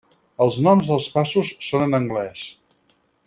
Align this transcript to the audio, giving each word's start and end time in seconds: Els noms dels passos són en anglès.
Els 0.45 0.55
noms 0.67 0.87
dels 0.93 1.05
passos 1.17 1.53
són 1.69 1.85
en 1.89 1.99
anglès. 2.01 2.45